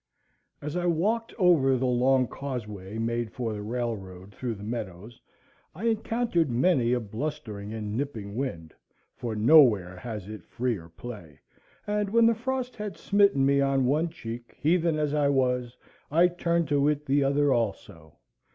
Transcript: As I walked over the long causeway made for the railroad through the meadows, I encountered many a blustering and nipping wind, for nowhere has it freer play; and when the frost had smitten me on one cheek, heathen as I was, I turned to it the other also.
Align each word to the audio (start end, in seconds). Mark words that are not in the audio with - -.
As 0.63 0.75
I 0.75 0.87
walked 0.87 1.31
over 1.37 1.77
the 1.77 1.85
long 1.85 2.25
causeway 2.27 2.97
made 2.97 3.31
for 3.31 3.53
the 3.53 3.61
railroad 3.61 4.33
through 4.33 4.55
the 4.55 4.63
meadows, 4.63 5.21
I 5.75 5.83
encountered 5.85 6.49
many 6.49 6.91
a 6.93 6.99
blustering 6.99 7.71
and 7.71 7.95
nipping 7.95 8.35
wind, 8.35 8.73
for 9.15 9.35
nowhere 9.35 9.95
has 9.97 10.27
it 10.27 10.43
freer 10.47 10.89
play; 10.89 11.37
and 11.85 12.09
when 12.09 12.25
the 12.25 12.33
frost 12.33 12.75
had 12.77 12.97
smitten 12.97 13.45
me 13.45 13.61
on 13.61 13.85
one 13.85 14.09
cheek, 14.09 14.57
heathen 14.59 14.97
as 14.97 15.13
I 15.13 15.29
was, 15.29 15.77
I 16.09 16.29
turned 16.29 16.67
to 16.69 16.87
it 16.87 17.05
the 17.05 17.23
other 17.23 17.53
also. 17.53 18.17